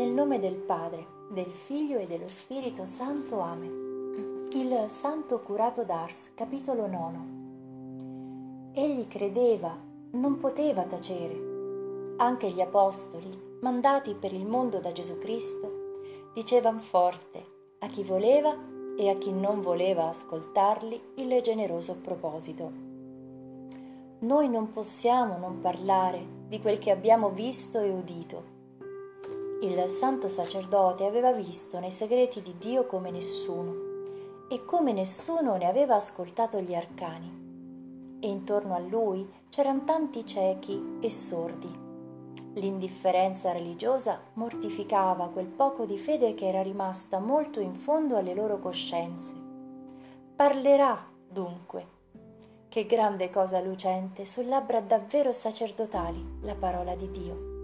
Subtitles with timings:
[0.00, 3.40] Nel nome del Padre, del Figlio e dello Spirito Santo.
[3.40, 4.48] Amen.
[4.54, 7.18] Il Santo Curato d'Ars, capitolo 9.
[8.72, 9.76] Egli credeva,
[10.12, 12.14] non poteva tacere.
[12.16, 15.90] Anche gli Apostoli, mandati per il mondo da Gesù Cristo,
[16.32, 17.44] dicevano forte
[17.80, 18.56] a chi voleva
[18.96, 22.72] e a chi non voleva ascoltarli il generoso proposito.
[24.20, 28.59] Noi non possiamo non parlare di quel che abbiamo visto e udito
[29.62, 33.88] il santo sacerdote aveva visto nei segreti di Dio come nessuno
[34.48, 38.18] e come nessuno ne aveva ascoltato gli arcani.
[38.20, 41.70] E intorno a lui c'erano tanti ciechi e sordi.
[42.54, 48.58] L'indifferenza religiosa mortificava quel poco di fede che era rimasta molto in fondo alle loro
[48.60, 49.34] coscienze.
[50.34, 51.98] Parlerà, dunque.
[52.66, 57.59] Che grande cosa lucente su labbra davvero sacerdotali la parola di Dio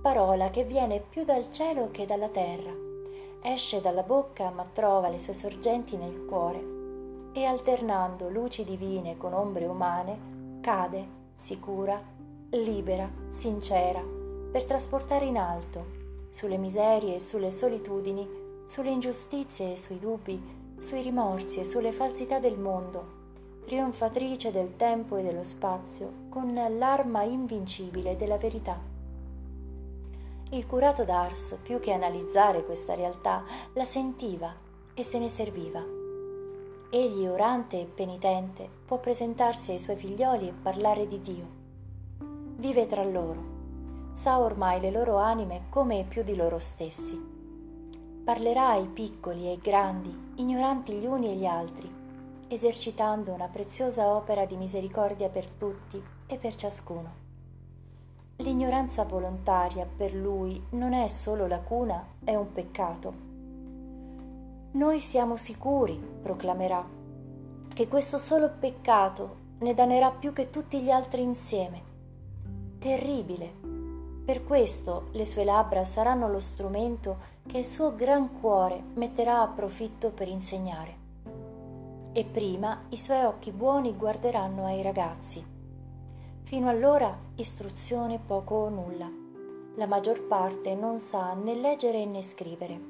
[0.00, 2.72] parola che viene più dal cielo che dalla terra,
[3.42, 6.78] esce dalla bocca ma trova le sue sorgenti nel cuore
[7.32, 12.00] e alternando luci divine con ombre umane, cade, sicura,
[12.50, 14.02] libera, sincera,
[14.50, 15.84] per trasportare in alto,
[16.32, 18.26] sulle miserie e sulle solitudini,
[18.66, 20.42] sulle ingiustizie e sui dubbi,
[20.78, 23.18] sui rimorsi e sulle falsità del mondo,
[23.66, 28.89] trionfatrice del tempo e dello spazio, con l'arma invincibile della verità.
[30.52, 34.52] Il curato d'Ars, più che analizzare questa realtà, la sentiva
[34.94, 35.80] e se ne serviva.
[36.90, 41.46] Egli, orante e penitente, può presentarsi ai suoi figlioli e parlare di Dio.
[42.56, 47.16] Vive tra loro, sa ormai le loro anime come più di loro stessi.
[48.24, 51.88] Parlerà ai piccoli e ai grandi, ignoranti gli uni e gli altri,
[52.48, 57.19] esercitando una preziosa opera di misericordia per tutti e per ciascuno.
[58.40, 63.12] L'ignoranza volontaria per lui non è solo lacuna, è un peccato.
[64.72, 66.82] Noi siamo sicuri, proclamerà,
[67.74, 71.82] che questo solo peccato ne danerà più che tutti gli altri insieme.
[72.78, 73.52] Terribile.
[74.24, 79.48] Per questo le sue labbra saranno lo strumento che il suo gran cuore metterà a
[79.48, 80.96] profitto per insegnare.
[82.12, 85.58] E prima i suoi occhi buoni guarderanno ai ragazzi
[86.50, 89.08] Fino allora istruzione poco o nulla.
[89.76, 92.80] La maggior parte non sa né leggere né scrivere.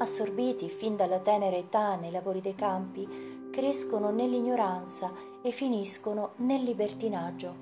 [0.00, 7.54] Assorbiti fin dalla tenera età nei lavori dei campi, crescono nell'ignoranza e finiscono nel libertinaggio.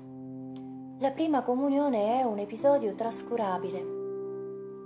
[0.97, 3.77] La prima comunione è un episodio trascurabile.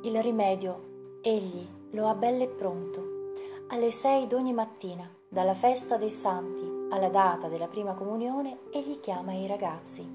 [0.04, 3.32] Il rimedio, egli lo ha bello e pronto,
[3.70, 9.34] alle sei d'ogni mattina, dalla festa dei santi, alla data della prima comunione egli chiama
[9.34, 10.06] i ragazzi.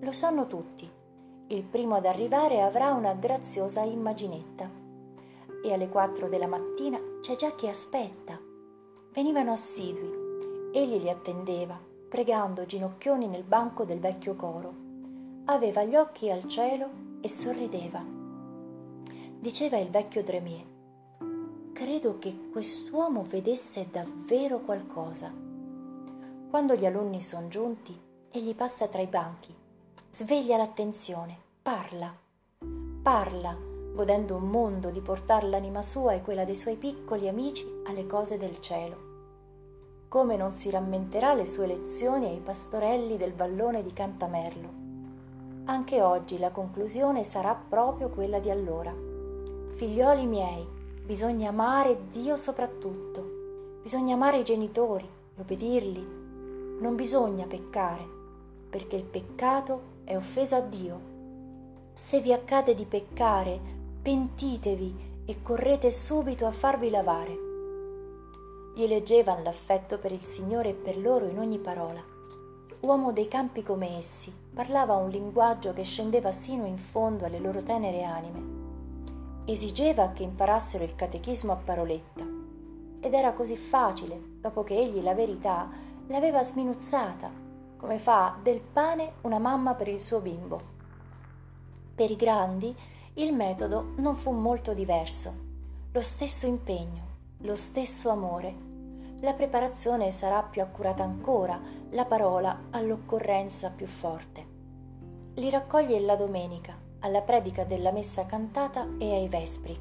[0.00, 0.88] Lo sanno tutti.
[1.48, 4.68] Il primo ad arrivare avrà una graziosa immaginetta.
[5.62, 8.38] E alle quattro della mattina c'è già chi aspetta.
[9.12, 10.72] Venivano assidui.
[10.72, 11.78] Egli li attendeva,
[12.08, 14.72] pregando ginocchioni nel banco del vecchio coro.
[15.44, 16.88] Aveva gli occhi al cielo
[17.20, 18.04] e sorrideva.
[19.38, 20.66] Diceva il vecchio Dremier.
[21.72, 25.48] Credo che quest'uomo vedesse davvero qualcosa
[26.50, 27.96] quando gli alunni sono giunti,
[28.32, 29.54] egli passa tra i banchi,
[30.10, 32.12] sveglia l'attenzione, parla,
[33.00, 33.56] parla,
[33.94, 38.36] godendo un mondo di portar l'anima sua e quella dei suoi piccoli amici alle cose
[38.36, 39.08] del cielo.
[40.08, 44.68] Come non si rammenterà le sue lezioni ai pastorelli del vallone di Cantamerlo.
[45.66, 48.92] Anche oggi la conclusione sarà proprio quella di allora.
[49.76, 50.66] Figlioli miei,
[51.04, 56.19] bisogna amare Dio soprattutto, bisogna amare i genitori, obbedirli,
[56.80, 58.06] non bisogna peccare,
[58.68, 61.00] perché il peccato è offesa a Dio.
[61.94, 63.60] Se vi accade di peccare,
[64.02, 67.48] pentitevi e correte subito a farvi lavare.
[68.74, 72.02] Gli leggevan l'affetto per il Signore e per loro in ogni parola.
[72.80, 77.62] Uomo dei campi come essi, parlava un linguaggio che scendeva sino in fondo alle loro
[77.62, 78.58] tenere anime.
[79.44, 82.24] Esigeva che imparassero il catechismo a paroletta.
[83.00, 87.30] Ed era così facile, dopo che egli la verità l'aveva sminuzzata,
[87.76, 90.60] come fa del pane una mamma per il suo bimbo.
[91.94, 92.74] Per i grandi
[93.14, 95.32] il metodo non fu molto diverso,
[95.92, 97.02] lo stesso impegno,
[97.42, 98.68] lo stesso amore.
[99.20, 101.60] La preparazione sarà più accurata ancora,
[101.90, 104.58] la parola all'occorrenza più forte.
[105.34, 109.78] Li raccoglie la domenica, alla predica della messa cantata e ai vespri.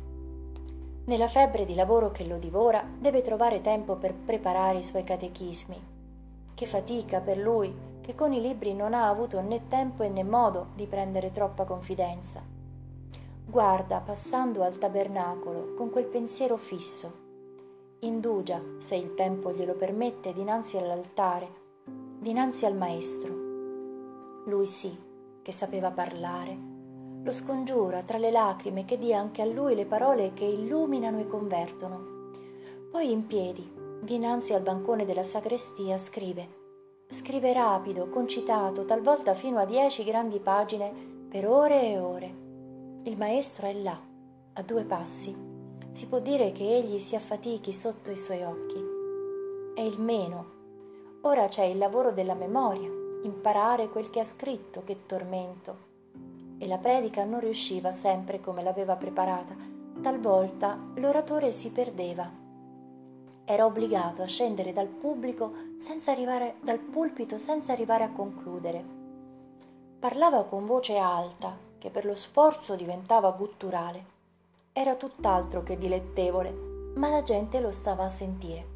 [1.05, 5.97] Nella febbre di lavoro che lo divora, deve trovare tempo per preparare i suoi catechismi,
[6.59, 10.71] che fatica per lui, che con i libri non ha avuto né tempo né modo
[10.75, 12.43] di prendere troppa confidenza.
[13.45, 17.13] guarda passando al tabernacolo con quel pensiero fisso.
[17.99, 21.47] Indugia, se il tempo glielo permette, dinanzi all'altare,
[22.19, 23.33] dinanzi al Maestro.
[24.43, 24.93] Lui sì,
[25.41, 26.57] che sapeva parlare,
[27.23, 31.27] lo scongiura tra le lacrime che dia anche a lui le parole che illuminano e
[31.27, 32.31] convertono.
[32.91, 36.57] Poi in piedi, dinanzi al bancone della sagrestia, scrive.
[37.09, 40.91] Scrive rapido, concitato, talvolta fino a dieci grandi pagine,
[41.29, 42.35] per ore e ore.
[43.03, 43.99] Il maestro è là,
[44.53, 45.35] a due passi.
[45.91, 48.77] Si può dire che egli si affatichi sotto i suoi occhi.
[49.75, 50.57] È il meno.
[51.21, 52.89] Ora c'è il lavoro della memoria,
[53.23, 55.87] imparare quel che ha scritto, che tormento.
[56.57, 59.55] E la predica non riusciva sempre come l'aveva preparata.
[60.01, 62.47] Talvolta l'oratore si perdeva
[63.51, 68.85] era obbligato a scendere dal pubblico senza arrivare dal pulpito senza arrivare a concludere.
[69.97, 74.17] Parlava con voce alta, che per lo sforzo diventava gutturale.
[74.71, 76.51] Era tutt'altro che dilettevole,
[76.93, 78.67] ma la gente lo stava a sentire.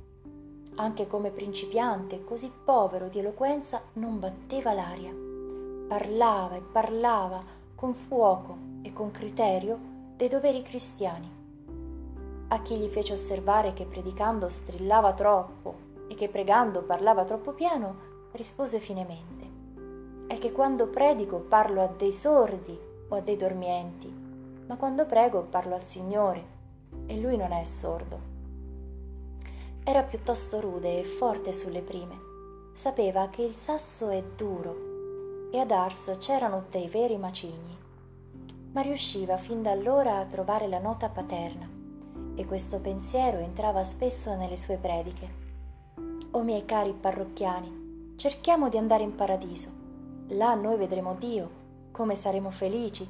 [0.77, 5.13] Anche come principiante, così povero di eloquenza, non batteva l'aria.
[5.87, 7.43] Parlava e parlava
[7.75, 9.77] con fuoco e con criterio
[10.15, 11.42] dei doveri cristiani
[12.53, 18.11] a chi gli fece osservare che predicando strillava troppo e che pregando parlava troppo piano,
[18.33, 19.53] rispose finemente
[20.27, 22.77] è che quando predico parlo a dei sordi
[23.07, 24.11] o a dei dormienti,
[24.67, 26.43] ma quando prego parlo al Signore
[27.05, 28.31] e lui non è sordo.
[29.83, 32.31] Era piuttosto rude e forte sulle prime.
[32.73, 37.77] Sapeva che il sasso è duro e ad Ars c'erano dei veri macigni,
[38.71, 41.81] ma riusciva fin da allora a trovare la nota paterna
[42.35, 45.41] e questo pensiero entrava spesso nelle sue prediche.
[46.31, 49.81] O miei cari parrocchiani, cerchiamo di andare in paradiso.
[50.29, 53.07] Là noi vedremo Dio, come saremo felici.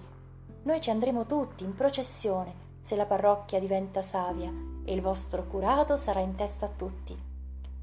[0.63, 4.51] Noi ci andremo tutti in processione se la parrocchia diventa savia
[4.83, 7.17] e il vostro curato sarà in testa a tutti.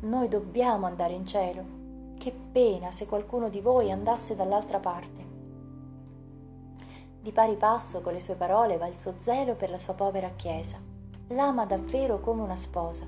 [0.01, 1.79] Noi dobbiamo andare in cielo.
[2.19, 5.29] Che pena se qualcuno di voi andasse dall'altra parte.
[7.19, 10.31] Di pari passo con le sue parole va il suo zelo per la sua povera
[10.37, 10.90] Chiesa
[11.33, 13.07] l'ama davvero come una sposa.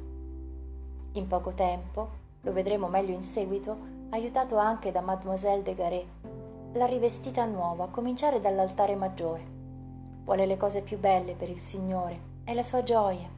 [1.12, 3.76] In poco tempo, lo vedremo meglio in seguito,
[4.10, 6.06] aiutato anche da Mademoiselle de Garet,
[6.72, 9.44] l'ha rivestita nuova, a cominciare dall'altare maggiore.
[10.24, 13.28] Vuole le cose più belle per il Signore, è la sua gioia,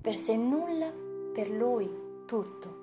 [0.00, 0.90] per sé nulla,
[1.34, 1.88] per lui
[2.26, 2.78] tutto.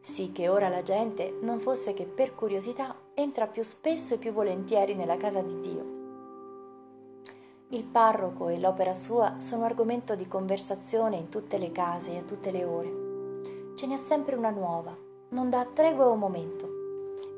[0.00, 4.32] Sì che ora la gente, non fosse che per curiosità, entra più spesso e più
[4.32, 5.93] volentieri nella casa di Dio
[7.68, 12.22] il parroco e l'opera sua sono argomento di conversazione in tutte le case e a
[12.22, 13.72] tutte le ore.
[13.74, 14.94] Ce n'è sempre una nuova,
[15.30, 16.68] non dà tregua un momento.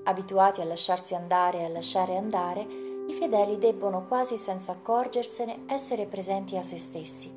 [0.05, 2.67] Abituati a lasciarsi andare e a lasciare andare,
[3.07, 7.33] i fedeli debbono quasi senza accorgersene essere presenti a se stessi.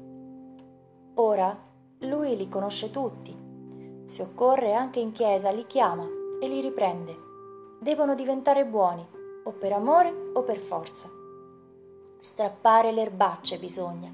[1.15, 1.57] Ora
[2.00, 3.36] lui li conosce tutti.
[4.06, 6.07] Se occorre anche in chiesa li chiama
[6.41, 7.15] e li riprende.
[7.80, 9.07] Devono diventare buoni,
[9.44, 11.18] o per amore o per forza
[12.19, 14.12] strappare le erbacce bisogna.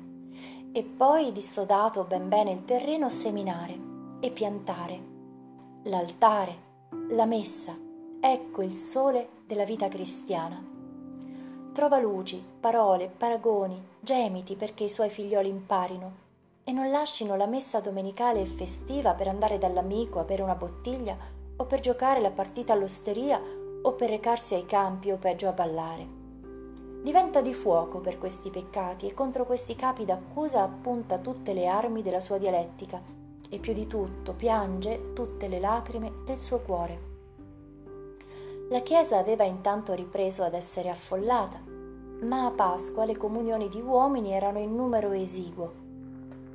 [0.71, 3.77] E poi dissodato ben bene il terreno seminare
[4.19, 5.13] e piantare.
[5.83, 6.63] L'altare
[7.09, 7.75] la messa
[8.19, 10.63] ecco il sole della vita cristiana.
[11.73, 16.23] Trova luci parole paragoni gemiti perché i suoi figlioli imparino.
[16.63, 21.15] E non lascino la messa domenicale e festiva per andare dall'amico a bere una bottiglia
[21.57, 23.39] o per giocare la partita all'osteria
[23.81, 26.23] o per recarsi ai campi o peggio a ballare
[27.05, 32.01] diventa di fuoco per questi peccati e contro questi capi d'accusa appunta tutte le armi
[32.01, 32.99] della sua dialettica
[33.47, 36.99] e più di tutto piange tutte le lacrime del suo cuore.
[38.71, 41.61] La Chiesa aveva intanto ripreso ad essere affollata,
[42.21, 45.73] ma a Pasqua le comunioni di uomini erano in numero esiguo.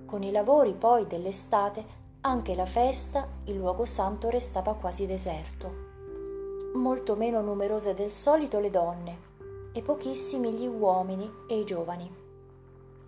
[0.04, 1.84] Con i lavori poi dell'estate,
[2.22, 5.72] anche la festa, il luogo santo restava quasi deserto.
[6.74, 9.29] Molto meno numerose del solito le donne,
[9.72, 12.10] e pochissimi gli uomini e i giovani.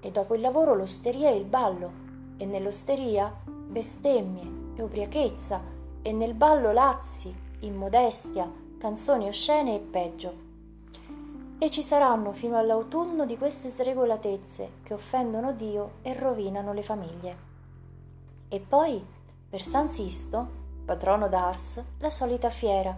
[0.00, 5.62] E dopo il lavoro l'osteria e il ballo, e nell'osteria bestemmie e ubriachezza,
[6.02, 10.50] e nel ballo lazzi, immodestia, canzoni oscene e peggio.
[11.59, 17.37] E ci saranno fino all'autunno di queste sregolatezze che offendono Dio e rovinano le famiglie.
[18.49, 19.04] E poi,
[19.49, 22.97] per San Sisto, patrono d'Ars, la solita fiera,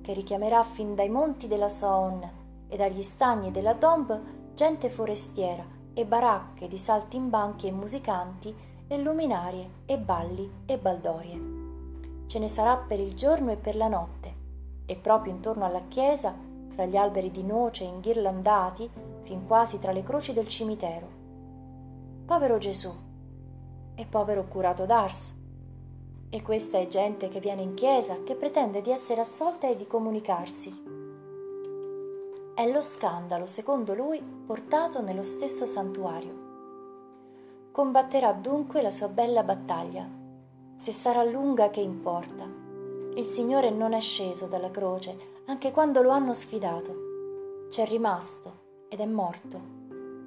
[0.00, 6.04] che richiamerà fin dai monti della Saône e dagli stagni della tombe gente forestiera e
[6.04, 8.54] baracche di saltimbanchi e musicanti
[8.88, 11.54] e luminarie e balli e baldorie.
[12.26, 14.34] Ce ne sarà per il giorno e per la notte,
[14.86, 16.34] e proprio intorno alla chiesa,
[16.68, 18.90] fra gli alberi di noce inghirlandati,
[19.22, 21.08] fin quasi tra le croci del cimitero.
[22.26, 22.92] Povero Gesù
[23.94, 25.34] e povero curato d'Ars.
[26.28, 29.86] E questa è gente che viene in chiesa, che pretende di essere assolta e di
[29.86, 30.95] comunicarsi.
[32.56, 37.68] È lo scandalo, secondo lui, portato nello stesso santuario.
[37.70, 40.08] Combatterà dunque la sua bella battaglia.
[40.74, 42.48] Se sarà lunga che importa.
[43.14, 47.66] Il Signore non è sceso dalla croce anche quando lo hanno sfidato.
[47.68, 49.60] C'è rimasto ed è morto.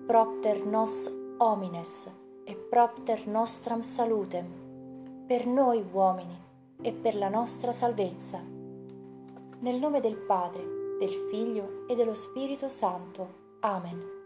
[0.06, 2.12] Propter nos homines
[2.44, 6.38] e propter nostram salutem, per noi uomini
[6.80, 8.38] e per la nostra salvezza.
[8.38, 13.48] Nel nome del Padre, del Figlio e dello Spirito Santo.
[13.62, 14.19] Amen.